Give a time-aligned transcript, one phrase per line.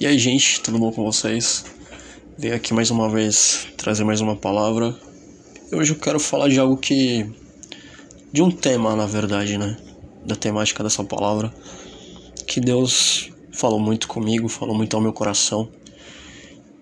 [0.00, 1.64] E aí, gente, tudo bom com vocês?
[2.36, 4.92] Venho aqui mais uma vez trazer mais uma palavra.
[5.72, 7.24] Hoje eu quero falar de algo que.
[8.32, 9.76] de um tema, na verdade, né?
[10.26, 11.54] Da temática dessa palavra.
[12.44, 15.68] Que Deus falou muito comigo, falou muito ao meu coração.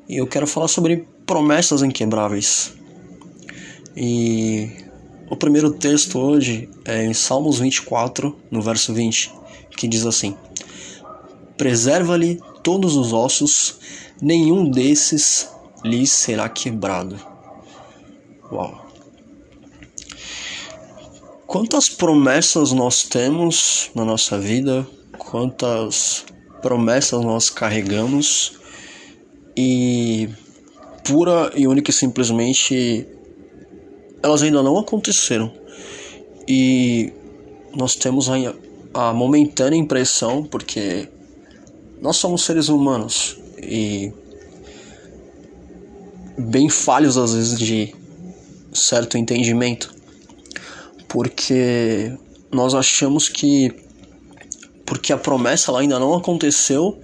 [0.08, 2.72] E eu quero falar sobre promessas inquebráveis.
[3.94, 4.70] E
[5.28, 9.30] o primeiro texto hoje é em Salmos 24, no verso 20,
[9.76, 10.34] que diz assim:
[11.58, 13.78] Preserva-lhe todos os ossos,
[14.20, 15.48] nenhum desses
[15.84, 17.18] lhes será quebrado.
[18.50, 18.86] Uau!
[21.46, 24.86] Quantas promessas nós temos na nossa vida,
[25.18, 26.24] quantas
[26.62, 28.54] promessas nós carregamos
[29.56, 30.30] e
[31.04, 33.06] pura e única e simplesmente
[34.22, 35.52] elas ainda não aconteceram.
[36.48, 37.12] E
[37.76, 38.34] nós temos a,
[38.94, 41.08] a momentânea impressão, porque
[42.02, 44.12] nós somos seres humanos e
[46.36, 47.94] bem falhos às vezes de
[48.72, 49.94] certo entendimento,
[51.06, 52.12] porque
[52.50, 53.72] nós achamos que
[54.84, 57.00] porque a promessa ela ainda não aconteceu,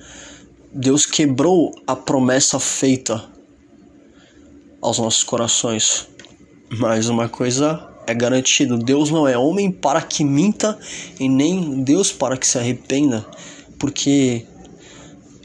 [0.72, 3.24] Deus quebrou a promessa feita
[4.82, 6.08] aos nossos corações.
[6.76, 10.76] Mas uma coisa é garantido: Deus não é homem para que minta
[11.20, 13.24] e nem Deus para que se arrependa,
[13.78, 14.44] porque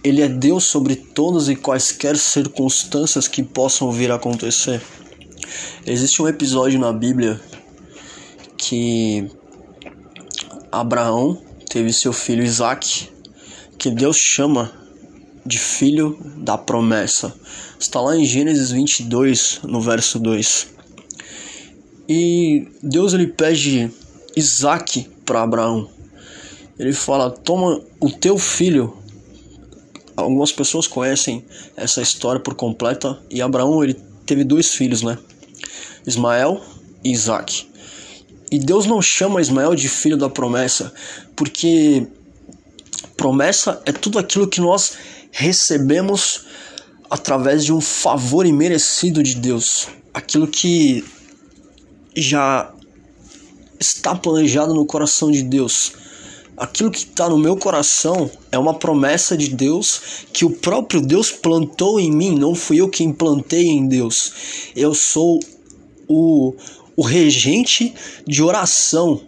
[0.03, 4.81] ele é Deus sobre todas e quaisquer circunstâncias que possam vir a acontecer.
[5.85, 7.39] Existe um episódio na Bíblia
[8.57, 9.29] que
[10.71, 13.09] Abraão teve seu filho Isaac,
[13.77, 14.71] que Deus chama
[15.45, 17.33] de filho da promessa.
[17.79, 20.67] Está lá em Gênesis 22, no verso 2.
[22.07, 23.91] E Deus ele pede
[24.35, 25.89] Isaac para Abraão.
[26.77, 28.97] Ele fala: Toma o teu filho,
[30.15, 35.17] algumas pessoas conhecem essa história por completa e Abraão ele teve dois filhos, né?
[36.05, 36.61] Ismael
[37.03, 37.67] e Isaac.
[38.51, 40.93] E Deus não chama Ismael de filho da promessa,
[41.35, 42.05] porque
[43.17, 44.93] promessa é tudo aquilo que nós
[45.31, 46.45] recebemos
[47.09, 51.03] através de um favor imerecido de Deus, aquilo que
[52.15, 52.71] já
[53.79, 55.93] está planejado no coração de Deus
[56.57, 61.31] aquilo que está no meu coração é uma promessa de Deus que o próprio Deus
[61.31, 64.31] plantou em mim, não fui eu quem plantei em Deus.
[64.75, 65.39] Eu sou
[66.07, 66.53] o,
[66.95, 67.93] o regente
[68.27, 69.21] de oração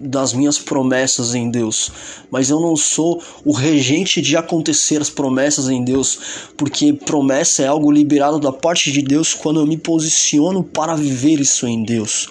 [0.00, 1.90] das minhas promessas em Deus,
[2.30, 6.18] mas eu não sou o regente de acontecer as promessas em Deus,
[6.56, 11.40] porque promessa é algo liberado da parte de Deus quando eu me posiciono para viver
[11.40, 12.28] isso em Deus.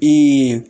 [0.00, 0.62] E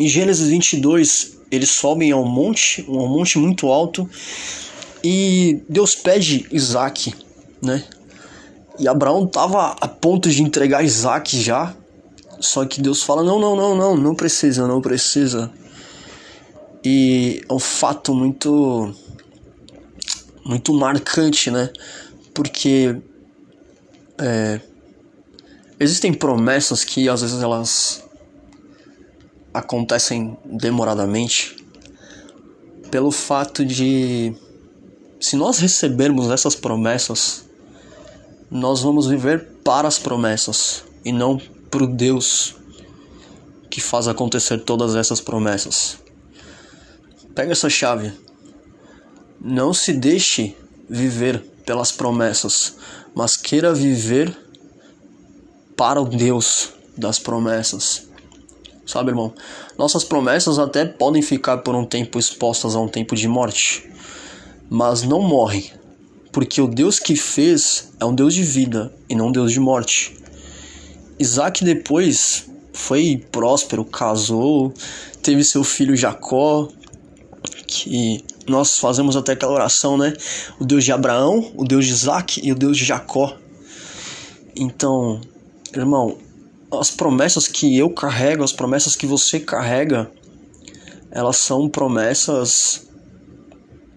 [0.00, 4.08] em Gênesis 22, eles sobem a um monte, um monte muito alto,
[5.04, 7.12] e Deus pede Isaac,
[7.60, 7.84] né?
[8.78, 11.76] E Abraão estava a ponto de entregar Isaac já,
[12.40, 15.50] só que Deus fala: não, não, não, não, não precisa, não precisa.
[16.82, 18.94] E é um fato muito,
[20.42, 21.70] muito marcante, né?
[22.32, 22.96] Porque
[24.16, 24.60] é,
[25.78, 28.02] existem promessas que às vezes elas
[29.52, 31.56] acontecem demoradamente
[32.90, 34.34] pelo fato de
[35.20, 37.44] se nós recebermos essas promessas,
[38.50, 41.38] nós vamos viver para as promessas e não
[41.70, 42.56] para o Deus
[43.70, 45.98] que faz acontecer todas essas promessas.
[47.34, 48.12] Pega essa chave.
[49.40, 50.56] Não se deixe
[50.88, 52.74] viver pelas promessas,
[53.14, 54.36] mas queira viver
[55.76, 58.09] para o Deus das promessas.
[58.90, 59.32] Sabe, irmão?
[59.78, 63.88] Nossas promessas até podem ficar por um tempo expostas a um tempo de morte,
[64.68, 65.70] mas não morrem,
[66.32, 69.60] porque o Deus que fez é um Deus de vida e não um Deus de
[69.60, 70.16] morte.
[71.20, 74.74] Isaac depois foi próspero, casou,
[75.22, 76.68] teve seu filho Jacó,
[77.68, 80.14] que nós fazemos até aquela oração, né?
[80.58, 83.36] O Deus de Abraão, o Deus de Isaac e o Deus de Jacó.
[84.56, 85.20] Então,
[85.72, 86.18] irmão,
[86.72, 90.10] as promessas que eu carrego, as promessas que você carrega,
[91.10, 92.88] elas são promessas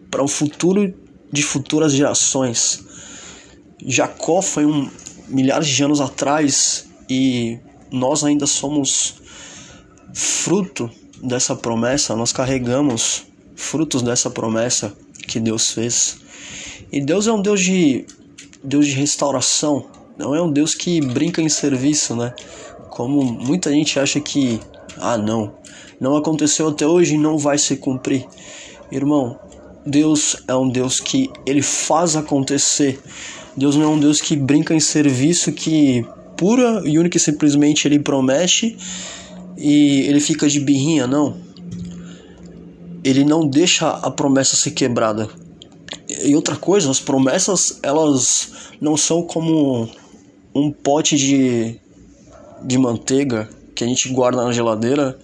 [0.09, 0.93] para o futuro
[1.31, 2.83] de futuras gerações.
[3.85, 4.89] Jacó foi um
[5.27, 7.59] milhares de anos atrás e
[7.91, 9.15] nós ainda somos
[10.13, 10.89] fruto
[11.21, 13.25] dessa promessa, nós carregamos
[13.55, 14.95] frutos dessa promessa
[15.27, 16.19] que Deus fez.
[16.91, 18.05] E Deus é um Deus de
[18.63, 19.87] Deus de restauração,
[20.18, 22.33] não é um Deus que brinca em serviço, né?
[22.89, 24.60] Como muita gente acha que,
[24.98, 25.54] ah, não,
[26.00, 28.25] não aconteceu até hoje e não vai se cumprir.
[28.92, 29.39] Irmão,
[29.86, 33.00] Deus é um Deus que ele faz acontecer.
[33.57, 36.06] Deus não é um Deus que brinca em serviço, que
[36.38, 38.77] pura e única e simplesmente ele promete
[39.57, 41.38] e ele fica de birrinha, não.
[43.04, 45.27] Ele não deixa a promessa ser quebrada.
[46.24, 49.89] E outra coisa, as promessas, elas não são como
[50.53, 51.79] um pote de,
[52.63, 55.17] de manteiga que a gente guarda na geladeira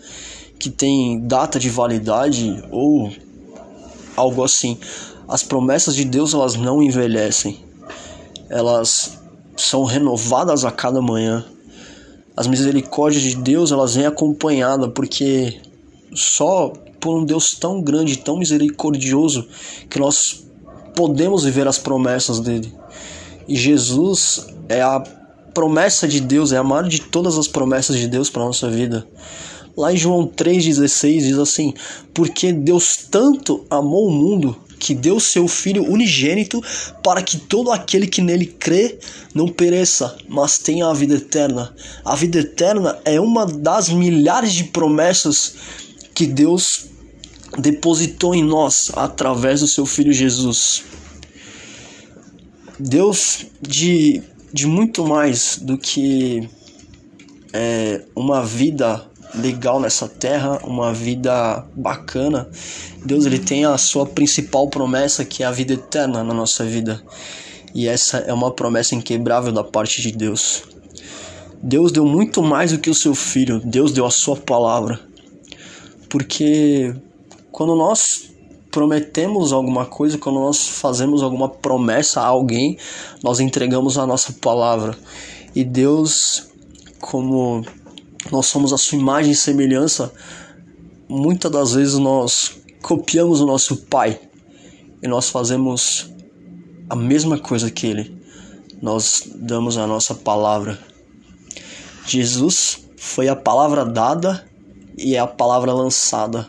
[0.59, 3.11] que tem data de validade ou
[4.15, 4.77] algo assim.
[5.27, 7.63] As promessas de Deus elas não envelhecem.
[8.49, 9.17] Elas
[9.55, 11.45] são renovadas a cada manhã.
[12.35, 15.61] As misericórdias de Deus elas vêm acompanhadas porque
[16.13, 19.47] só por um Deus tão grande, tão misericordioso
[19.89, 20.45] que nós
[20.95, 22.73] podemos viver as promessas dele.
[23.47, 25.01] E Jesus é a
[25.53, 29.07] promessa de Deus, é a maior de todas as promessas de Deus para nossa vida.
[29.75, 31.73] Lá em João 3,16 diz assim:
[32.13, 36.61] Porque Deus tanto amou o mundo que deu seu Filho unigênito
[37.03, 38.97] para que todo aquele que nele crê
[39.35, 41.73] não pereça, mas tenha a vida eterna.
[42.03, 45.53] A vida eterna é uma das milhares de promessas
[46.13, 46.85] que Deus
[47.57, 50.83] depositou em nós através do seu Filho Jesus.
[52.79, 56.49] Deus, de, de muito mais do que
[57.53, 59.05] é, uma vida
[59.35, 62.49] legal nessa terra, uma vida bacana.
[63.05, 67.01] Deus ele tem a sua principal promessa que é a vida eterna na nossa vida.
[67.73, 70.63] E essa é uma promessa inquebrável da parte de Deus.
[71.61, 74.99] Deus deu muito mais do que o seu filho, Deus deu a sua palavra.
[76.09, 76.95] Porque
[77.51, 78.28] quando nós
[78.71, 82.77] prometemos alguma coisa, quando nós fazemos alguma promessa a alguém,
[83.23, 84.97] nós entregamos a nossa palavra.
[85.55, 86.47] E Deus,
[86.99, 87.65] como
[88.31, 90.13] nós somos a sua imagem e semelhança,
[91.07, 94.19] muitas das vezes nós copiamos o nosso pai
[95.01, 96.11] e nós fazemos
[96.89, 98.19] a mesma coisa que ele.
[98.81, 100.79] Nós damos a nossa palavra.
[102.05, 104.47] Jesus foi a palavra dada
[104.97, 106.47] e é a palavra lançada.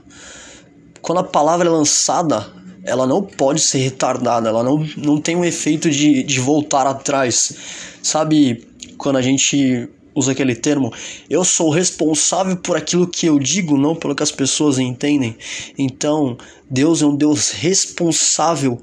[1.10, 2.46] Quando a palavra é lançada,
[2.84, 7.52] ela não pode ser retardada, ela não, não tem um efeito de, de voltar atrás.
[8.00, 8.64] Sabe
[8.96, 10.92] quando a gente usa aquele termo,
[11.28, 15.36] eu sou responsável por aquilo que eu digo, não pelo que as pessoas entendem.
[15.76, 16.38] Então,
[16.70, 18.80] Deus é um Deus responsável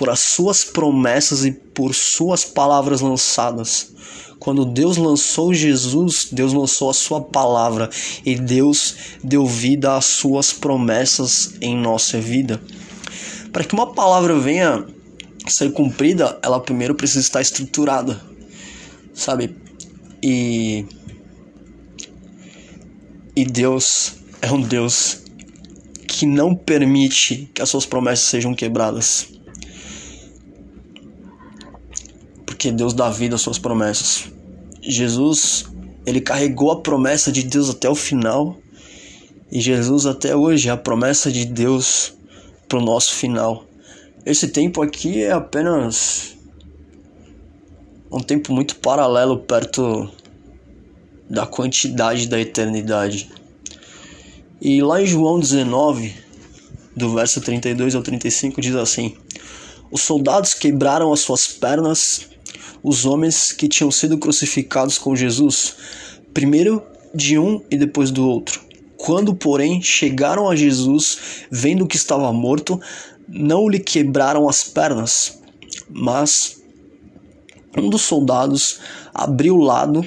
[0.00, 3.92] por as suas promessas e por suas palavras lançadas.
[4.38, 7.90] Quando Deus lançou Jesus, Deus lançou a sua palavra
[8.24, 12.62] e Deus deu vida às suas promessas em nossa vida.
[13.52, 14.86] Para que uma palavra venha
[15.46, 18.18] ser cumprida, ela primeiro precisa estar estruturada.
[19.12, 19.54] Sabe?
[20.22, 20.86] E
[23.36, 25.24] e Deus é um Deus
[26.08, 29.39] que não permite que as suas promessas sejam quebradas.
[32.60, 34.30] Porque Deus dá vida às suas promessas.
[34.82, 35.64] Jesus,
[36.04, 38.58] ele carregou a promessa de Deus até o final.
[39.50, 42.12] E Jesus até hoje é a promessa de Deus
[42.68, 43.64] para o nosso final.
[44.26, 46.36] Esse tempo aqui é apenas
[48.12, 50.10] um tempo muito paralelo perto
[51.30, 53.30] da quantidade da eternidade.
[54.60, 56.14] E lá em João 19,
[56.94, 59.16] do verso 32 ao 35, diz assim:
[59.90, 62.28] Os soldados quebraram as suas pernas,
[62.82, 65.74] os homens que tinham sido crucificados com Jesus,
[66.32, 66.82] primeiro
[67.14, 68.60] de um e depois do outro.
[68.96, 72.80] Quando, porém, chegaram a Jesus, vendo que estava morto,
[73.26, 75.40] não lhe quebraram as pernas,
[75.88, 76.60] mas
[77.76, 78.80] um dos soldados
[79.14, 80.04] abriu o lado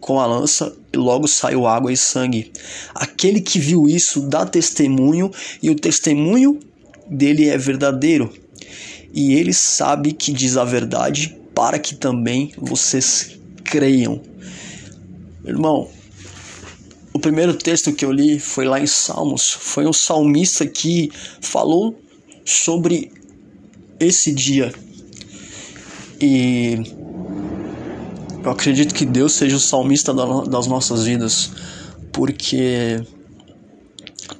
[0.00, 2.52] com a lança e logo saiu água e sangue.
[2.94, 5.30] Aquele que viu isso dá testemunho
[5.62, 6.60] e o testemunho
[7.08, 8.30] dele é verdadeiro.
[9.12, 14.20] E ele sabe que diz a verdade para que também vocês creiam.
[15.44, 15.88] Irmão,
[17.12, 19.50] o primeiro texto que eu li foi lá em Salmos.
[19.52, 21.98] Foi um salmista que falou
[22.44, 23.12] sobre
[24.00, 24.72] esse dia.
[26.20, 26.78] E
[28.42, 31.50] eu acredito que Deus seja o salmista das nossas vidas,
[32.12, 33.00] porque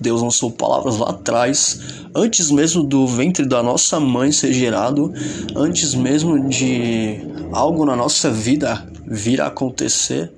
[0.00, 1.80] Deus lançou palavras lá atrás,
[2.14, 5.12] antes mesmo do ventre da nossa mãe ser gerado,
[5.54, 7.20] antes mesmo de
[7.52, 10.32] algo na nossa vida vir a acontecer.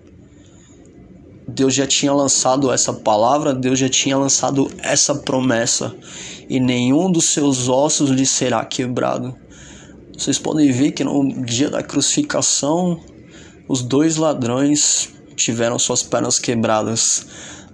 [1.48, 5.94] Deus já tinha lançado essa palavra, Deus já tinha lançado essa promessa,
[6.48, 9.34] e nenhum dos seus ossos lhe será quebrado.
[10.16, 13.00] Vocês podem ver que no dia da crucificação,
[13.68, 17.26] os dois ladrões tiveram suas pernas quebradas,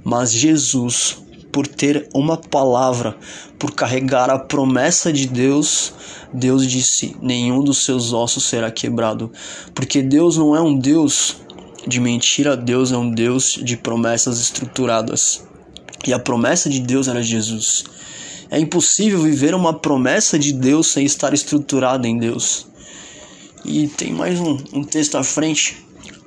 [0.05, 1.23] mas Jesus,
[1.53, 3.15] por ter uma palavra,
[3.59, 5.93] por carregar a promessa de Deus,
[6.33, 9.31] Deus disse: nenhum dos seus ossos será quebrado.
[9.75, 11.37] Porque Deus não é um Deus
[11.87, 15.45] de mentira, Deus é um Deus de promessas estruturadas.
[16.07, 17.85] E a promessa de Deus era Jesus.
[18.51, 22.67] É impossível viver uma promessa de Deus sem estar estruturado em Deus.
[23.65, 25.85] E tem mais um, um texto à frente,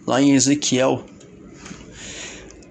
[0.08, 1.04] lá em Ezequiel,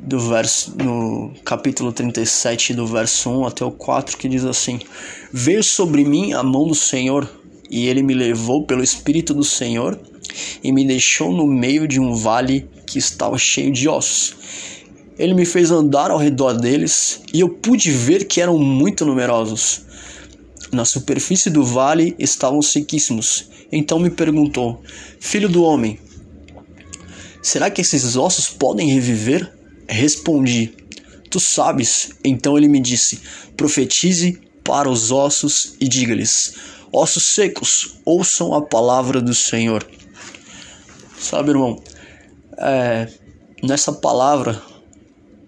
[0.06, 4.78] do verso, no capítulo 37, do verso 1 até o 4, que diz assim:
[5.32, 7.28] Veio sobre mim a mão do Senhor,
[7.70, 9.98] e ele me levou pelo Espírito do Senhor
[10.62, 14.36] e me deixou no meio de um vale que estava cheio de ossos.
[15.18, 19.82] Ele me fez andar ao redor deles e eu pude ver que eram muito numerosos.
[20.70, 23.48] Na superfície do vale estavam sequíssimos.
[23.72, 24.82] Então me perguntou:
[25.20, 25.98] Filho do homem,
[27.40, 29.53] será que esses ossos podem reviver?
[29.88, 30.74] Respondi:
[31.30, 32.10] Tu sabes.
[32.24, 33.20] Então ele me disse:
[33.56, 36.54] Profetize para os ossos e diga-lhes:
[36.92, 39.86] Ossos secos, ouçam a palavra do Senhor.
[41.18, 41.82] Sabe, irmão,
[42.58, 43.08] é,
[43.62, 44.62] nessa palavra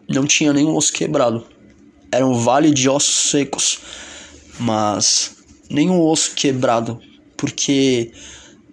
[0.09, 1.47] não tinha nenhum osso quebrado.
[2.11, 3.79] Era um vale de ossos secos,
[4.59, 5.37] mas
[5.69, 7.01] nenhum osso quebrado,
[7.37, 8.13] porque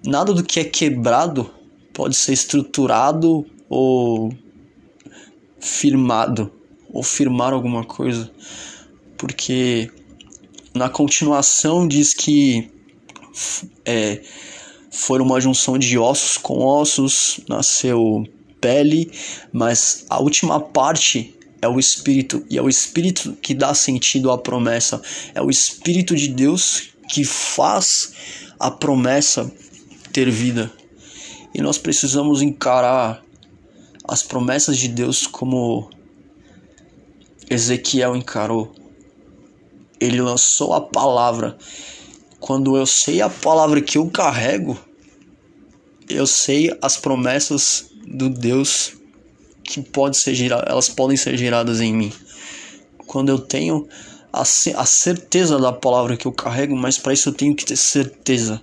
[0.05, 1.49] nada do que é quebrado
[1.93, 4.33] pode ser estruturado ou
[5.63, 6.51] firmado
[6.91, 8.29] ou firmar alguma coisa,
[9.17, 9.89] porque
[10.75, 12.69] na continuação diz que
[13.85, 14.21] é,
[14.91, 18.23] foi uma junção de ossos com ossos, nasceu
[18.59, 19.11] pele,
[19.51, 24.37] mas a última parte é o Espírito, e é o Espírito que dá sentido à
[24.37, 25.01] promessa,
[25.33, 28.13] é o Espírito de Deus que faz
[28.59, 29.51] a promessa
[30.11, 30.71] ter vida.
[31.55, 33.23] E nós precisamos encarar
[34.07, 35.89] as promessas de Deus como
[37.49, 38.73] Ezequiel encarou.
[39.99, 41.57] Ele lançou a palavra.
[42.39, 44.77] Quando eu sei a palavra que eu carrego,
[46.09, 48.93] eu sei as promessas do Deus
[49.63, 50.35] que pode ser
[50.67, 52.11] elas podem ser geradas em mim.
[53.07, 53.87] Quando eu tenho
[54.31, 57.77] a, a certeza da palavra que eu carrego, mas para isso eu tenho que ter
[57.77, 58.59] certeza.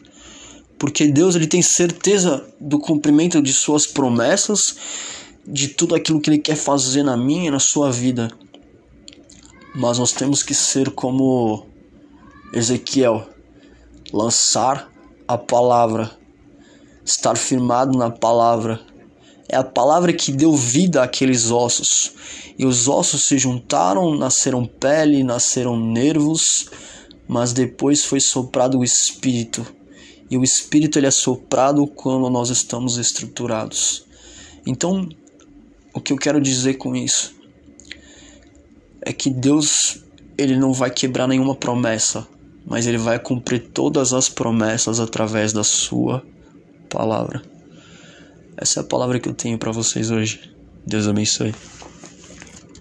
[0.78, 4.76] Porque Deus ele tem certeza do cumprimento de suas promessas,
[5.50, 8.30] de tudo aquilo que ele quer fazer na minha e na sua vida.
[9.74, 11.66] Mas nós temos que ser como
[12.52, 13.28] Ezequiel,
[14.12, 14.90] lançar
[15.26, 16.10] a palavra,
[17.04, 18.80] estar firmado na palavra
[19.52, 22.12] é a palavra que deu vida àqueles ossos.
[22.56, 26.70] E os ossos se juntaram, nasceram pele, nasceram nervos,
[27.26, 29.66] mas depois foi soprado o espírito.
[30.30, 34.04] E o espírito ele é soprado quando nós estamos estruturados.
[34.64, 35.08] Então,
[36.00, 37.34] o que eu quero dizer com isso
[39.02, 40.02] é que Deus
[40.36, 42.26] ele não vai quebrar nenhuma promessa,
[42.66, 46.24] mas ele vai cumprir todas as promessas através da sua
[46.88, 47.42] palavra.
[48.56, 50.50] Essa é a palavra que eu tenho para vocês hoje.
[50.86, 51.54] Deus abençoe.